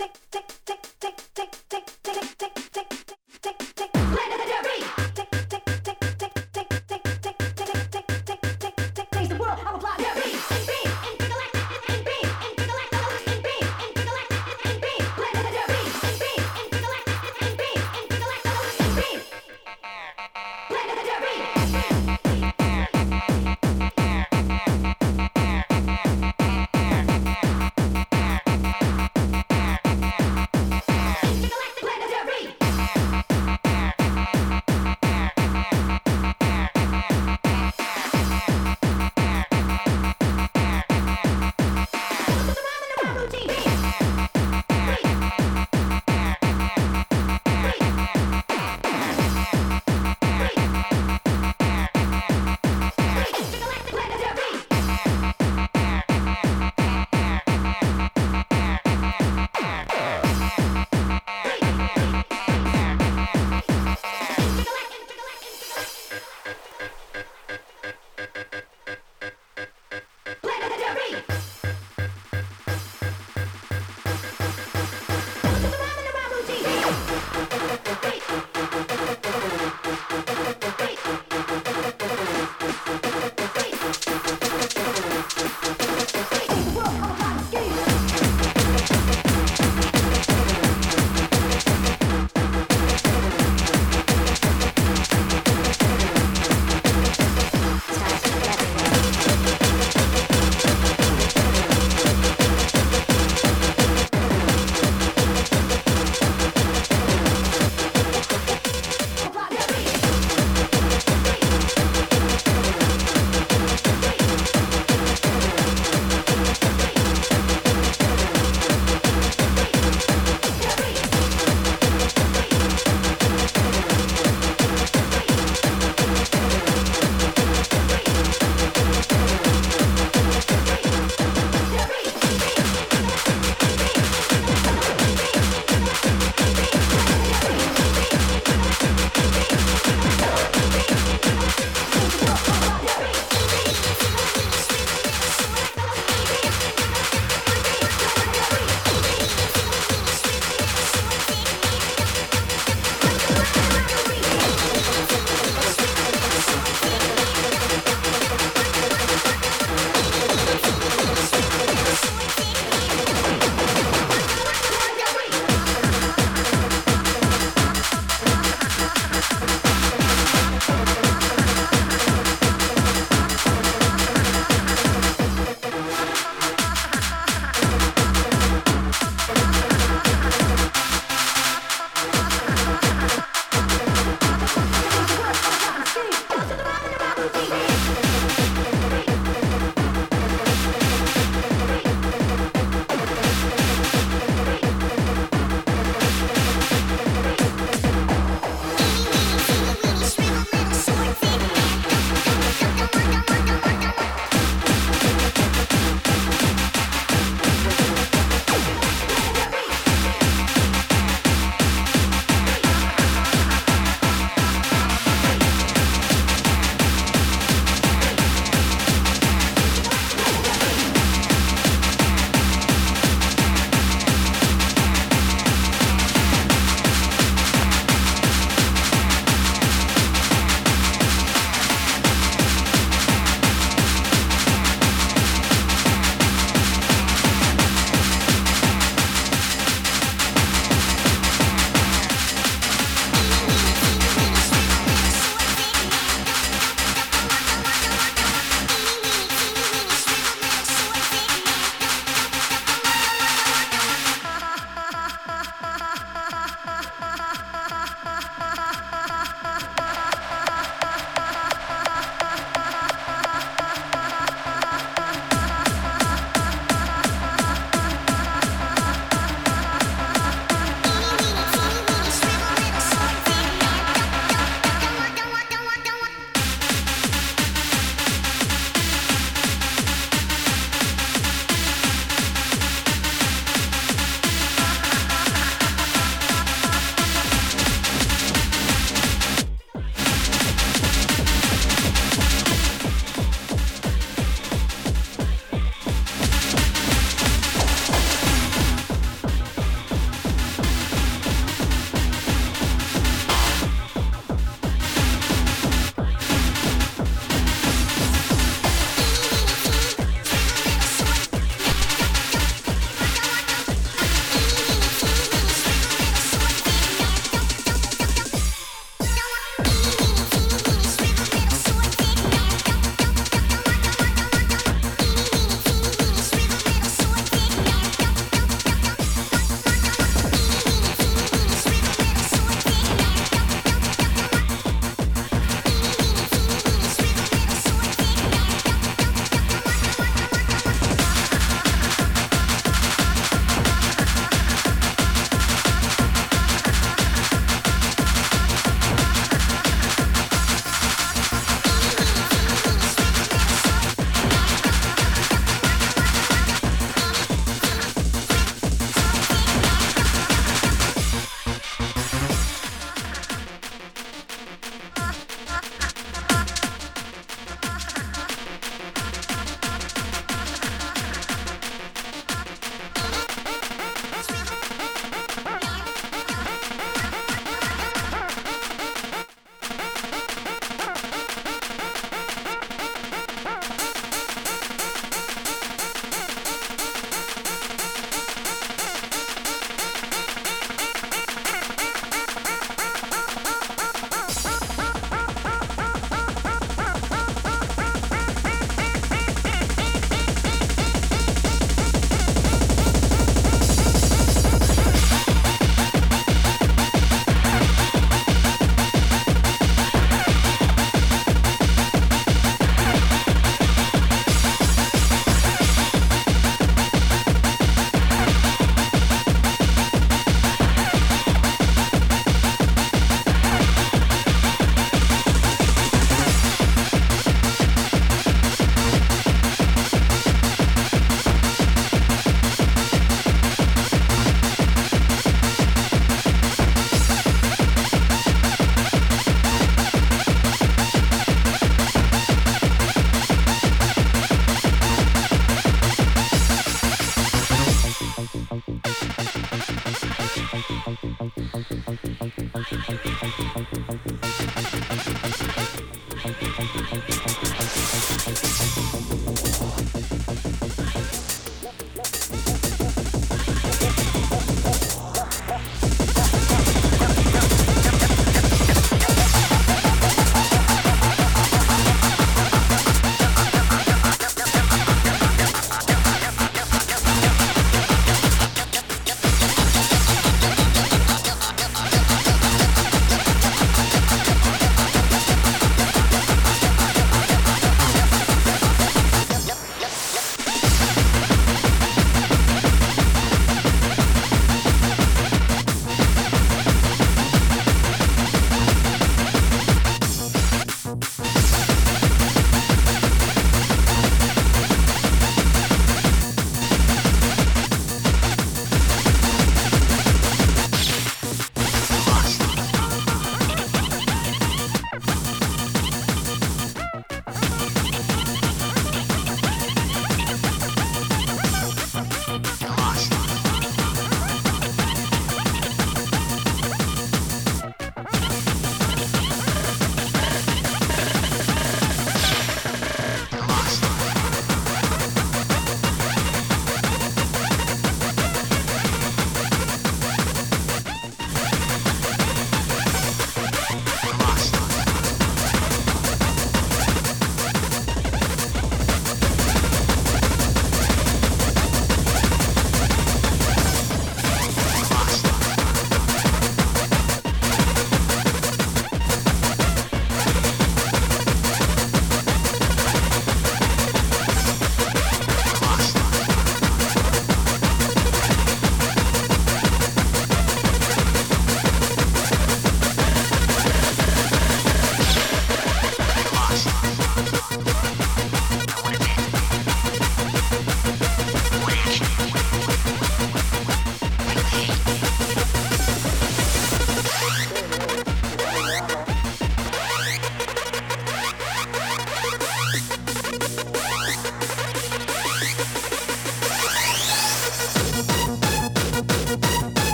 Planet 0.00 0.69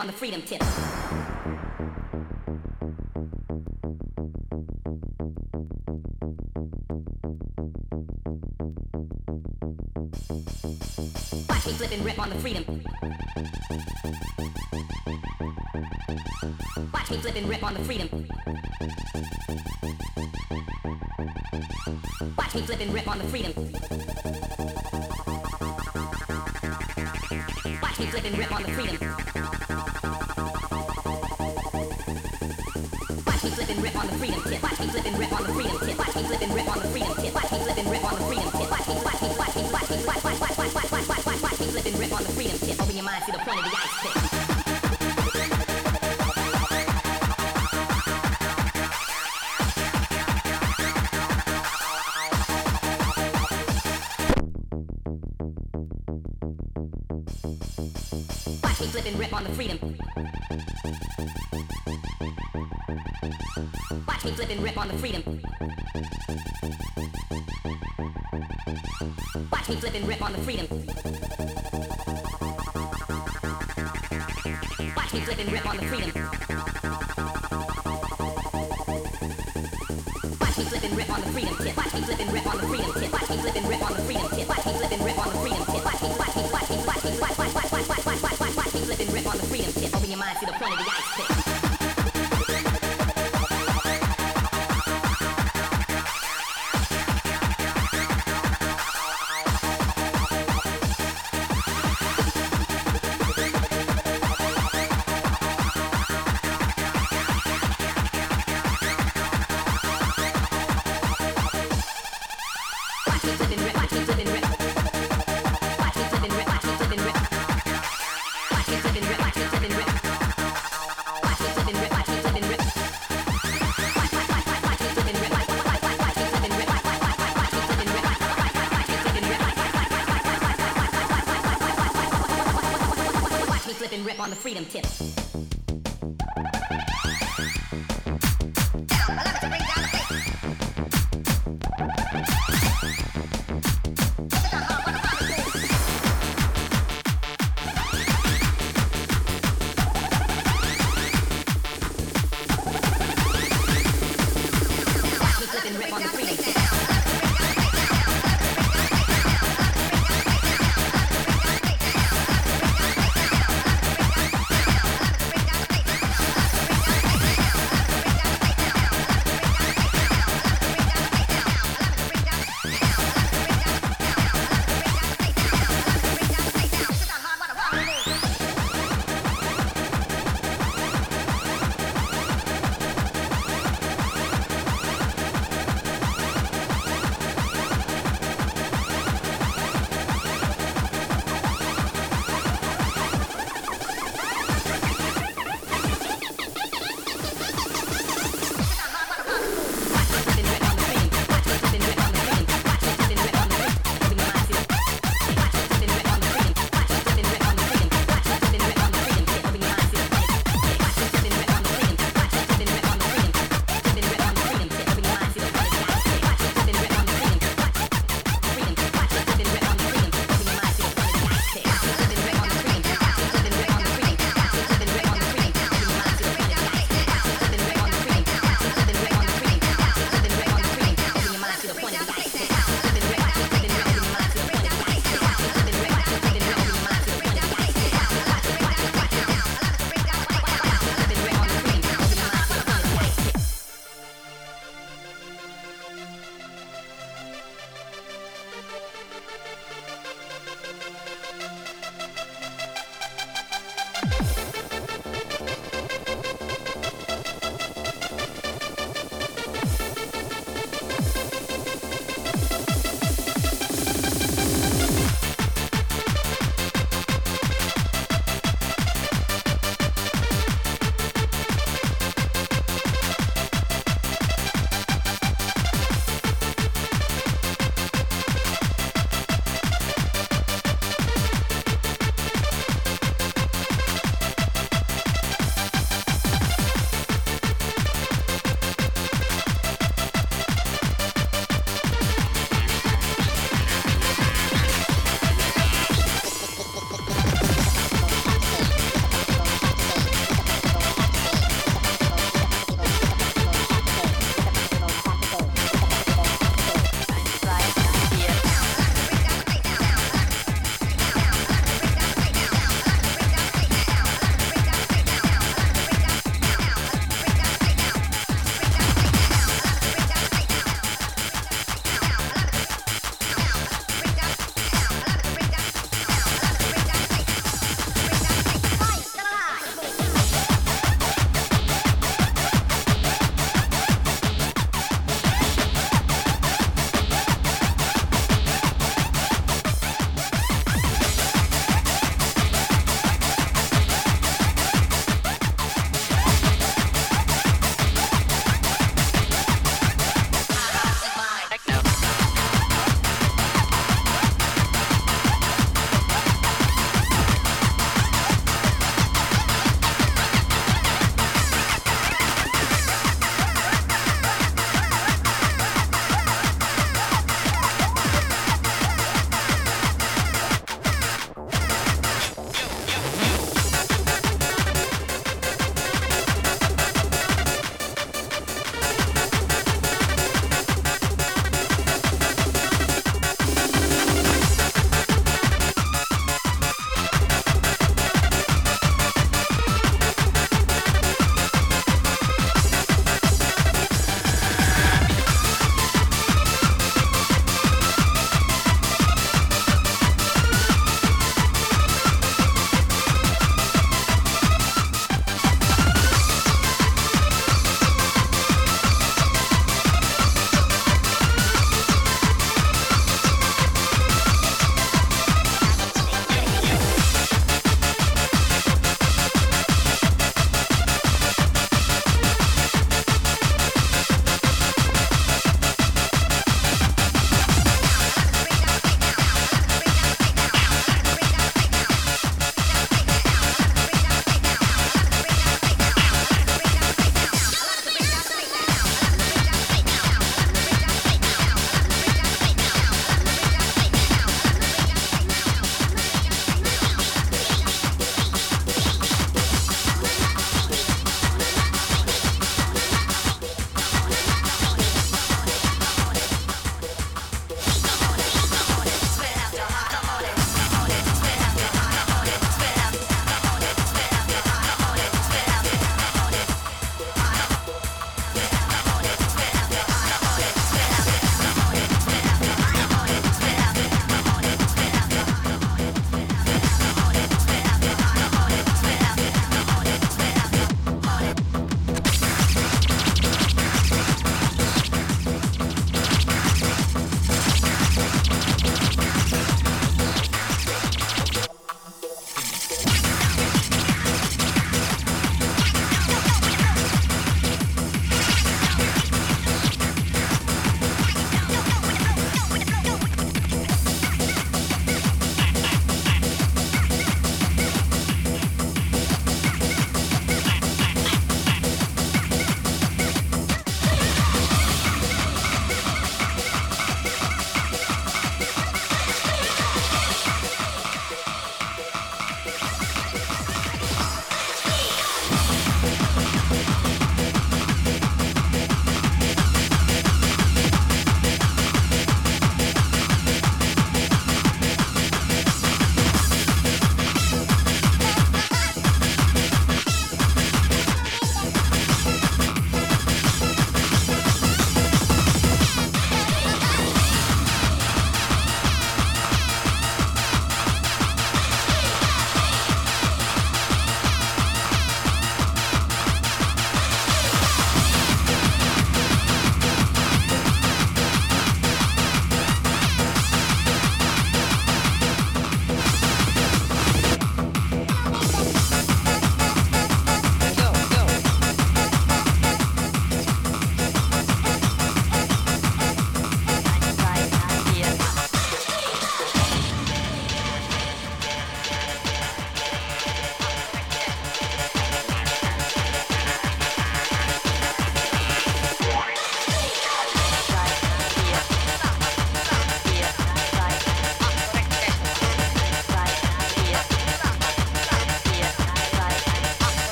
on 0.00 0.06
the 0.06 0.12
freedom 0.14 0.40
tip. 0.40 0.89
Watch 10.10 11.66
me 11.66 11.72
flip 11.74 11.92
and 11.92 12.04
rip 12.04 12.18
on 12.18 12.30
the 12.30 12.38
freedom. 12.40 12.64
Watch 16.92 17.10
me 17.10 17.16
flip 17.18 17.36
and 17.36 17.48
rip 17.48 17.62
on 17.62 17.74
the 17.74 17.84
freedom. 17.84 18.08
Watch 22.36 22.54
me 22.54 22.62
flip 22.62 22.80
and 22.80 22.92
rip 22.92 23.08
on 23.08 23.18
the 23.18 23.24
freedom. 23.24 23.52
Watch 27.82 27.98
me 28.00 28.06
flip 28.06 28.24
and 28.26 28.38
rip 28.38 28.52
on 28.52 28.62
the 28.62 28.72
freedom. 28.72 28.98
Watch 33.26 33.44
me 33.44 33.50
flip 33.50 33.70
and 33.70 33.82
rip 33.82 33.96
on 33.96 34.06
the 34.06 34.12
freedom. 34.18 34.40
Watch 34.62 34.80
me 34.80 34.86
flip 34.86 35.06
and 35.06 35.18
rip 35.18 35.32
on 35.32 35.42
the 35.46 35.52
freedom. 35.52 35.98
Watch 35.98 36.16
me 36.16 36.22
flip 36.24 36.42
and 36.42 36.54
rip 36.54 36.68
on 36.68 36.78
the 36.80 36.88
freedom 36.88 37.19
on 59.40 59.46
the 59.46 59.54
freedom. 59.54 59.78
Watch 64.06 64.24
me 64.24 64.32
flip 64.32 64.50
and 64.50 64.62
rip 64.62 64.76
on 64.76 64.88
the 64.88 64.98
freedom. 64.98 65.22
Watch 69.50 69.68
me 69.70 69.76
flip 69.76 69.94
and 69.94 70.08
rip 70.08 70.22
on 70.22 70.32
the 70.32 70.38
freedom. 70.42 70.66
Watch 74.94 75.14
me 75.14 75.20
flip 75.20 75.38
and 75.38 75.52
rip 75.52 75.66
on 75.66 75.76
the 75.78 75.86
freedom. 75.86 76.12
Watch 80.38 80.58
me 80.58 80.64
flip 80.64 80.84
and 80.84 80.96
rip 80.96 81.10
on 81.10 81.20
the 81.22 81.26
freedom. 81.32 81.59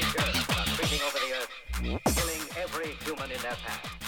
Germs 0.00 0.44
are 0.50 0.66
sweeping 0.66 1.00
over 1.06 1.18
the 1.18 1.32
earth, 1.38 1.50
killing 2.14 2.42
every 2.62 2.92
human 3.04 3.30
in 3.30 3.40
their 3.40 3.56
path. 3.64 4.05